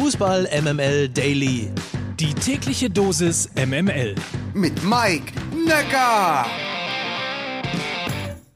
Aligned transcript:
Fußball 0.00 0.48
MML 0.62 1.08
Daily. 1.08 1.72
Die 2.20 2.32
tägliche 2.32 2.88
Dosis 2.88 3.50
MML. 3.56 4.14
Mit 4.54 4.84
Mike 4.84 5.32
Necker. 5.66 6.46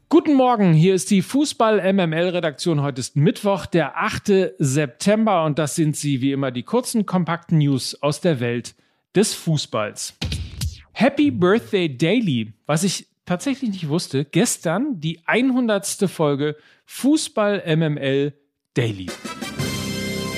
Guten 0.08 0.34
Morgen, 0.34 0.72
hier 0.72 0.94
ist 0.94 1.10
die 1.10 1.20
Fußball 1.20 1.92
MML 1.92 2.28
Redaktion. 2.28 2.80
Heute 2.80 3.00
ist 3.00 3.16
Mittwoch, 3.16 3.66
der 3.66 3.96
8. 3.96 4.54
September 4.58 5.44
und 5.44 5.58
das 5.58 5.74
sind 5.74 5.96
sie 5.96 6.20
wie 6.20 6.30
immer 6.30 6.52
die 6.52 6.62
kurzen, 6.62 7.06
kompakten 7.06 7.58
News 7.58 8.00
aus 8.00 8.20
der 8.20 8.38
Welt 8.38 8.76
des 9.16 9.34
Fußballs. 9.34 10.14
Happy 10.92 11.32
Birthday 11.32 11.88
Daily, 11.88 12.52
was 12.66 12.84
ich 12.84 13.08
tatsächlich 13.26 13.72
nicht 13.72 13.88
wusste, 13.88 14.24
gestern 14.24 15.00
die 15.00 15.18
100. 15.26 16.08
Folge 16.08 16.54
Fußball 16.86 17.64
MML 17.76 18.32
Daily. 18.74 19.06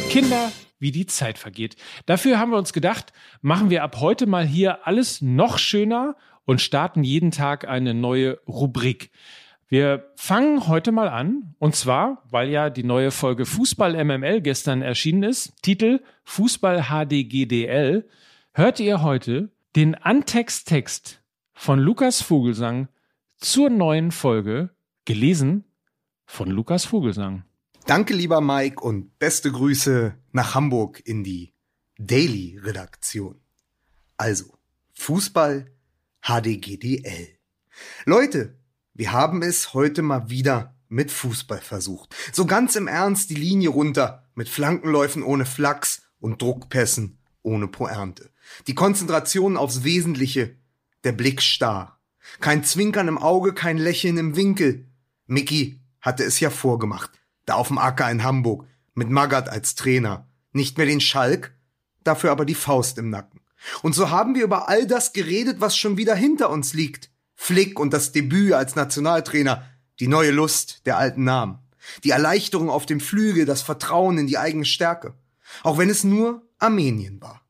Kinder, 0.09 0.50
wie 0.85 0.93
die 0.93 1.07
Zeit 1.07 1.38
vergeht. 1.38 1.77
Dafür 2.05 2.38
haben 2.38 2.51
wir 2.51 2.59
uns 2.59 2.74
gedacht, 2.74 3.15
machen 3.41 3.70
wir 3.70 3.83
ab 3.83 3.97
heute 4.01 4.27
mal 4.27 4.47
hier 4.47 4.87
alles 4.87 5.23
noch 5.23 5.57
schöner 5.57 6.15
und 6.45 6.60
starten 6.60 7.02
jeden 7.02 7.30
Tag 7.30 7.66
eine 7.66 7.95
neue 7.95 8.38
Rubrik. 8.47 9.10
Wir 9.66 10.12
fangen 10.15 10.69
heute 10.69 10.93
mal 10.93 11.09
an, 11.09 11.55
und 11.59 11.74
zwar, 11.74 12.23
weil 12.30 12.51
ja 12.51 12.69
die 12.69 12.84
neue 12.84 13.10
Folge 13.10 13.47
Fußball 13.47 14.05
MML 14.05 14.43
gestern 14.43 14.83
erschienen 14.83 15.23
ist, 15.23 15.55
Titel 15.62 16.01
Fußball 16.24 16.83
HDGDL, 16.83 18.07
hört 18.52 18.79
ihr 18.79 19.02
heute 19.02 19.48
den 19.74 19.95
Antext-Text 19.95 21.23
von 21.55 21.79
Lukas 21.79 22.21
Vogelsang 22.21 22.88
zur 23.38 23.71
neuen 23.71 24.12
Folge, 24.12 24.69
gelesen 25.07 25.65
von 26.27 26.51
Lukas 26.51 26.85
Vogelsang. 26.85 27.45
Danke, 27.87 28.15
lieber 28.15 28.41
Mike, 28.41 28.80
und 28.80 29.19
beste 29.19 29.52
Grüße 29.52 30.15
nach 30.33 30.55
Hamburg 30.55 31.02
in 31.05 31.23
die 31.23 31.52
Daily-Redaktion. 31.98 33.43
Also, 34.16 34.57
Fußball 34.95 35.71
HDGDL. 36.23 37.29
Leute, 38.07 38.57
wir 38.95 39.12
haben 39.12 39.43
es 39.43 39.74
heute 39.74 40.01
mal 40.01 40.30
wieder 40.30 40.74
mit 40.88 41.10
Fußball 41.10 41.60
versucht. 41.60 42.16
So 42.32 42.46
ganz 42.46 42.74
im 42.74 42.88
Ernst 42.88 43.29
die 43.29 43.35
Linie 43.35 43.68
runter, 43.68 44.30
mit 44.35 44.49
Flankenläufen 44.49 45.23
ohne 45.23 45.45
Flachs 45.45 46.05
und 46.21 46.40
Druckpässen 46.40 47.18
ohne 47.43 47.68
Poernte. 47.68 48.30
Die 48.66 48.74
Konzentration 48.74 49.59
aufs 49.59 49.85
Wesentliche, 49.85 50.57
der 51.05 51.12
Blick 51.12 51.43
starr. 51.43 52.01
Kein 52.40 52.65
Zwinkern 52.65 53.09
im 53.09 53.18
Auge, 53.18 53.52
kein 53.52 53.77
Lächeln 53.77 54.16
im 54.16 54.37
Winkel. 54.37 54.88
Mickey 55.27 55.82
hatte 56.01 56.24
es 56.24 56.40
ja 56.40 56.49
vorgemacht 56.49 57.10
da 57.46 57.54
auf 57.54 57.68
dem 57.68 57.78
Acker 57.78 58.10
in 58.10 58.24
Hamburg, 58.24 58.66
mit 58.95 59.10
Magath 59.10 59.48
als 59.48 59.74
Trainer. 59.74 60.28
Nicht 60.52 60.78
mehr 60.78 60.87
den 60.87 61.00
Schalk, 61.00 61.54
dafür 62.04 62.30
aber 62.30 62.45
die 62.45 62.54
Faust 62.54 62.98
im 62.98 63.10
Nacken. 63.10 63.40
Und 63.82 63.95
so 63.95 64.10
haben 64.10 64.34
wir 64.34 64.44
über 64.44 64.69
all 64.69 64.87
das 64.87 65.12
geredet, 65.12 65.60
was 65.60 65.76
schon 65.76 65.97
wieder 65.97 66.15
hinter 66.15 66.50
uns 66.50 66.75
liegt. 66.75 67.10
Flick 67.34 67.81
und 67.81 67.92
das 67.92 68.12
Debüt 68.12 68.53
als 68.53 68.76
Nationaltrainer, 68.76 69.69
die 70.00 70.09
neue 70.09 70.31
Lust 70.31 70.87
der 70.87 70.98
alten 70.98 71.25
Namen, 71.25 71.59
die 72.04 72.10
Erleichterung 72.10 72.70
auf 72.70 72.87
dem 72.87 73.00
Flügel, 73.00 73.47
das 73.47 73.62
Vertrauen 73.62 74.19
in 74.19 74.26
die 74.26 74.38
eigene 74.38 74.65
Stärke. 74.65 75.15
Auch 75.62 75.78
wenn 75.78 75.91
es 75.91 76.04
nur 76.04 76.42
Armenien 76.59 77.20
war. 77.20 77.42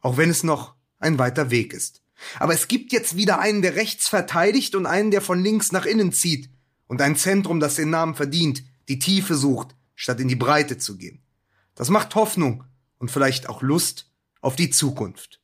Auch 0.00 0.16
wenn 0.16 0.30
es 0.30 0.42
noch 0.42 0.74
ein 0.98 1.18
weiter 1.18 1.50
Weg 1.50 1.72
ist. 1.72 2.02
Aber 2.38 2.52
es 2.52 2.68
gibt 2.68 2.92
jetzt 2.92 3.16
wieder 3.16 3.38
einen, 3.38 3.62
der 3.62 3.76
rechts 3.76 4.08
verteidigt 4.08 4.74
und 4.74 4.86
einen, 4.86 5.10
der 5.10 5.20
von 5.20 5.42
links 5.42 5.72
nach 5.72 5.86
innen 5.86 6.12
zieht. 6.12 6.50
Und 6.86 7.00
ein 7.00 7.16
Zentrum, 7.16 7.60
das 7.60 7.76
den 7.76 7.90
Namen 7.90 8.14
verdient, 8.14 8.62
die 8.88 8.98
Tiefe 8.98 9.34
sucht, 9.34 9.76
statt 9.94 10.20
in 10.20 10.28
die 10.28 10.36
Breite 10.36 10.78
zu 10.78 10.96
gehen. 10.96 11.22
Das 11.74 11.90
macht 11.90 12.14
Hoffnung 12.14 12.64
und 12.98 13.10
vielleicht 13.10 13.48
auch 13.48 13.62
Lust 13.62 14.10
auf 14.40 14.56
die 14.56 14.70
Zukunft. 14.70 15.40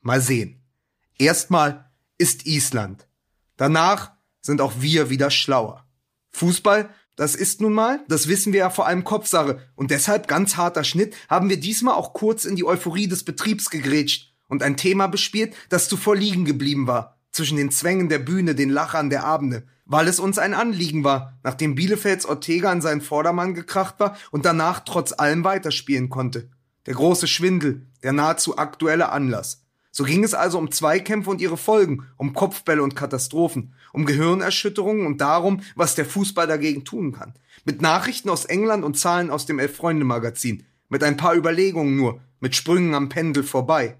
Mal 0.00 0.20
sehen. 0.20 0.62
Erstmal 1.18 1.90
ist 2.18 2.46
Island. 2.46 3.06
Danach 3.56 4.12
sind 4.40 4.60
auch 4.60 4.74
wir 4.80 5.10
wieder 5.10 5.30
schlauer. 5.30 5.86
Fußball, 6.30 6.92
das 7.16 7.34
ist 7.34 7.60
nun 7.60 7.74
mal, 7.74 8.04
das 8.08 8.26
wissen 8.26 8.52
wir 8.52 8.60
ja 8.60 8.70
vor 8.70 8.86
allem 8.86 9.04
Kopfsache 9.04 9.60
und 9.74 9.90
deshalb 9.90 10.28
ganz 10.28 10.56
harter 10.56 10.82
Schnitt 10.82 11.14
haben 11.28 11.48
wir 11.48 11.60
diesmal 11.60 11.94
auch 11.94 12.14
kurz 12.14 12.44
in 12.44 12.56
die 12.56 12.64
Euphorie 12.64 13.06
des 13.06 13.24
Betriebs 13.24 13.70
gegrätscht 13.70 14.32
und 14.48 14.62
ein 14.62 14.76
Thema 14.76 15.08
bespielt, 15.08 15.54
das 15.68 15.88
zuvor 15.88 16.16
liegen 16.16 16.44
geblieben 16.44 16.86
war, 16.86 17.18
zwischen 17.30 17.56
den 17.56 17.70
Zwängen 17.70 18.08
der 18.08 18.18
Bühne, 18.18 18.54
den 18.54 18.70
Lachern 18.70 19.10
der 19.10 19.24
Abende, 19.24 19.66
weil 19.84 20.08
es 20.08 20.20
uns 20.20 20.38
ein 20.38 20.54
Anliegen 20.54 21.04
war, 21.04 21.38
nachdem 21.42 21.74
Bielefelds 21.74 22.26
Ortega 22.26 22.70
an 22.70 22.80
seinen 22.80 23.00
Vordermann 23.00 23.54
gekracht 23.54 23.96
war 23.98 24.16
und 24.30 24.44
danach 24.44 24.80
trotz 24.80 25.12
allem 25.12 25.44
weiterspielen 25.44 26.08
konnte. 26.08 26.48
Der 26.86 26.94
große 26.94 27.26
Schwindel, 27.26 27.86
der 28.02 28.12
nahezu 28.12 28.58
aktuelle 28.58 29.10
Anlass. 29.10 29.62
So 29.94 30.04
ging 30.04 30.24
es 30.24 30.32
also 30.32 30.58
um 30.58 30.70
Zweikämpfe 30.70 31.28
und 31.28 31.42
ihre 31.42 31.58
Folgen, 31.58 32.06
um 32.16 32.32
Kopfbälle 32.32 32.82
und 32.82 32.96
Katastrophen, 32.96 33.74
um 33.92 34.06
Gehirnerschütterungen 34.06 35.06
und 35.06 35.20
darum, 35.20 35.60
was 35.76 35.94
der 35.94 36.06
Fußball 36.06 36.46
dagegen 36.46 36.84
tun 36.84 37.12
kann. 37.12 37.34
Mit 37.66 37.82
Nachrichten 37.82 38.30
aus 38.30 38.46
England 38.46 38.84
und 38.84 38.98
Zahlen 38.98 39.30
aus 39.30 39.44
dem 39.44 39.58
Elf-Freunde-Magazin. 39.58 40.64
Mit 40.88 41.04
ein 41.04 41.18
paar 41.18 41.36
Überlegungen 41.36 41.96
nur, 41.96 42.20
mit 42.40 42.56
Sprüngen 42.56 42.94
am 42.94 43.10
Pendel 43.10 43.44
vorbei. 43.44 43.98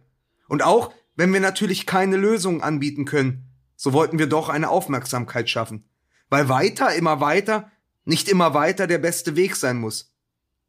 Und 0.48 0.62
auch, 0.62 0.94
wenn 1.14 1.32
wir 1.32 1.40
natürlich 1.40 1.84
keine 1.84 2.16
Lösungen 2.16 2.62
anbieten 2.62 3.04
können, 3.04 3.51
so 3.82 3.92
wollten 3.92 4.20
wir 4.20 4.28
doch 4.28 4.48
eine 4.48 4.70
Aufmerksamkeit 4.70 5.50
schaffen. 5.50 5.82
Weil 6.28 6.48
weiter, 6.48 6.94
immer 6.94 7.20
weiter, 7.20 7.68
nicht 8.04 8.28
immer 8.28 8.54
weiter 8.54 8.86
der 8.86 8.98
beste 8.98 9.34
Weg 9.34 9.56
sein 9.56 9.78
muss. 9.78 10.14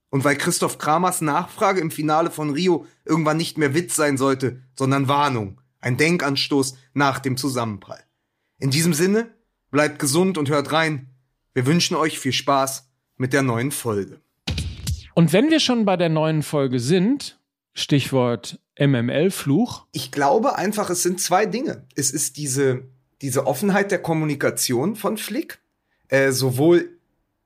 Und 0.10 0.24
weil 0.24 0.36
Christoph 0.36 0.80
Kramers 0.80 1.22
Nachfrage 1.22 1.80
im 1.80 1.92
Finale 1.92 2.32
von 2.32 2.50
Rio 2.50 2.88
irgendwann 3.06 3.38
nicht 3.38 3.56
mehr 3.60 3.76
Witz 3.76 3.96
sein 3.96 4.18
sollte, 4.18 4.64
sondern 4.76 5.10
Warnung, 5.10 5.62
ein 5.80 5.96
Denkanstoß 5.96 6.76
nach 6.96 7.20
dem 7.20 7.38
Zusammenprall. 7.38 8.04
In 8.58 8.72
diesem 8.72 8.96
Sinne, 8.96 9.32
bleibt 9.70 10.00
gesund 10.00 10.40
und 10.40 10.50
hört 10.50 10.72
rein. 10.72 11.12
Wir 11.54 11.68
wünschen 11.68 11.96
euch 11.96 12.18
viel 12.18 12.34
Spaß 12.34 12.90
mit 13.18 13.32
der 13.32 13.44
neuen 13.44 13.70
Folge. 13.70 14.22
Und 15.14 15.34
wenn 15.34 15.52
wir 15.52 15.60
schon 15.60 15.86
bei 15.86 15.98
der 15.98 16.10
neuen 16.10 16.42
Folge 16.42 16.80
sind, 16.80 17.40
Stichwort 17.76 18.60
MML-Fluch. 18.80 19.86
Ich 19.92 20.12
glaube 20.12 20.58
einfach, 20.58 20.90
es 20.90 21.04
sind 21.04 21.22
zwei 21.22 21.46
Dinge. 21.46 21.86
Es 21.96 22.10
ist 22.10 22.38
diese 22.38 22.92
diese 23.24 23.48
Offenheit 23.48 23.90
der 23.90 24.02
Kommunikation 24.02 24.98
von 24.98 25.18
Flick, 25.18 25.60
äh, 26.10 26.32
sowohl 26.32 27.00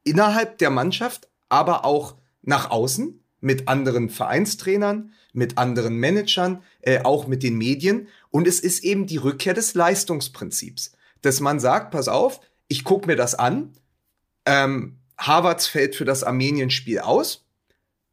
innerhalb 0.04 0.58
der 0.58 0.72
Mannschaft, 0.72 1.30
aber 1.50 1.86
auch 1.86 2.16
nach 2.42 2.72
außen 2.72 3.24
mit 3.42 3.68
anderen 3.68 4.10
Vereinstrainern, 4.10 5.14
mit 5.34 5.60
anderen 5.60 5.98
Managern, 5.98 6.64
äh, 6.82 7.02
auch 7.04 7.28
mit 7.28 7.44
den 7.44 7.60
Medien. 7.60 8.08
Und 8.32 8.48
es 8.48 8.60
ist 8.60 8.84
eben 8.84 9.06
die 9.06 9.18
Rückkehr 9.18 9.54
des 9.54 9.76
Leistungsprinzips, 9.76 10.94
dass 11.22 11.42
man 11.42 11.60
sagt, 11.60 11.92
pass 11.92 12.08
auf, 12.08 12.42
ich 12.68 12.84
gucke 12.84 13.06
mir 13.06 13.16
das 13.16 13.36
an, 13.36 13.74
ähm, 14.48 14.98
Harvards 15.20 15.68
fällt 15.68 15.96
für 15.96 16.06
das 16.06 16.24
Armenien-Spiel 16.24 17.00
aus, 17.00 17.46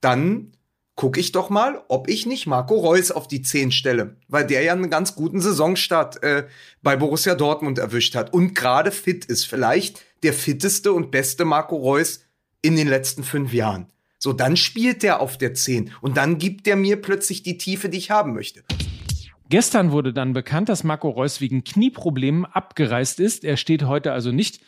dann 0.03 0.53
gucke 0.97 1.19
ich 1.19 1.33
doch 1.33 1.51
mal, 1.51 1.83
ob 1.89 2.09
ich 2.09 2.27
nicht 2.27 2.47
Marco 2.47 2.77
Reus 2.77 3.11
auf 3.11 3.27
die 3.27 3.43
10 3.43 3.73
stelle, 3.73 4.17
weil 4.29 4.47
der 4.47 4.63
ja 4.63 4.73
einen 4.73 4.91
ganz 4.91 5.15
guten 5.15 5.41
Saisonstart 5.41 6.23
äh, 6.23 6.47
bei 6.83 6.97
Borussia 6.97 7.35
Dortmund 7.35 7.79
erwischt 7.79 8.15
hat 8.15 8.33
und 8.33 8.55
gerade 8.55 8.91
fit 8.91 9.25
ist. 9.25 9.45
Vielleicht 9.47 10.03
der 10.23 10.33
fitteste 10.33 10.93
und 10.93 11.11
beste 11.11 11.45
Marco 11.45 11.77
Reus 11.77 12.21
in 12.63 12.77
den 12.77 12.89
letzten 12.89 13.25
fünf 13.25 13.53
Jahren. 13.53 13.87
So, 14.19 14.33
dann 14.33 14.57
spielt 14.57 15.03
der 15.03 15.21
auf 15.21 15.37
der 15.37 15.53
10 15.53 15.93
und 16.01 16.17
dann 16.17 16.39
gibt 16.39 16.67
der 16.67 16.77
mir 16.77 17.03
plötzlich 17.03 17.43
die 17.43 17.59
Tiefe, 17.59 17.89
die 17.89 17.99
ich 17.99 18.11
haben 18.11 18.33
möchte. 18.33 18.65
Gestern 19.51 19.93
wurde 19.93 20.15
dann 20.15 20.33
bekannt, 20.33 20.69
dass 20.69 20.85
Marco 20.85 21.11
Reus 21.11 21.41
wegen 21.41 21.65
Knieproblemen 21.65 22.47
abgereist 22.47 23.21
ist. 23.21 23.45
Er 23.45 23.59
steht 23.59 23.83
heute 23.83 24.13
also 24.13 24.33
nicht 24.33 24.61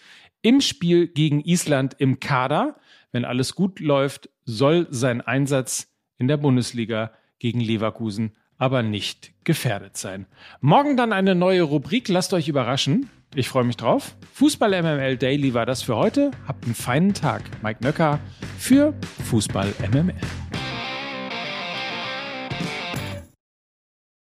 im 0.43 0.61
Spiel 0.61 1.09
gegen 1.09 1.41
Island 1.41 1.97
im 1.99 2.21
Kader. 2.21 2.77
Wenn 3.13 3.25
alles 3.25 3.55
gut 3.55 3.81
läuft, 3.81 4.29
soll 4.45 4.87
sein 4.91 5.23
Einsatz 5.23 5.89
in 6.19 6.28
der 6.28 6.37
Bundesliga 6.37 7.13
gegen 7.39 7.60
Leverkusen 7.60 8.33
aber 8.59 8.83
nicht 8.83 9.33
gefährdet 9.45 9.97
sein. 9.97 10.27
Morgen 10.60 10.97
dann 10.97 11.13
eine 11.13 11.34
neue 11.34 11.63
Rubrik, 11.63 12.09
lasst 12.09 12.33
euch 12.33 12.48
überraschen. 12.48 13.10
Ich 13.34 13.48
freue 13.48 13.65
mich 13.65 13.77
drauf. 13.77 14.16
Fußball 14.34 14.83
MML 14.83 15.18
Daily 15.18 15.53
war 15.53 15.66
das 15.66 15.83
für 15.83 15.97
heute. 15.97 16.30
Habt 16.47 16.65
einen 16.65 16.74
feinen 16.74 17.13
Tag. 17.13 17.42
Mike 17.63 17.84
Nöcker 17.84 18.18
für 18.59 18.95
Fußball 19.24 19.74
MML. 19.92 20.15